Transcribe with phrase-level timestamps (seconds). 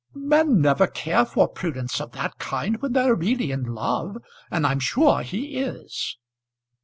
[0.15, 4.17] "Men never care for prudence of that kind when they are really in love;
[4.49, 6.17] and I'm sure he is."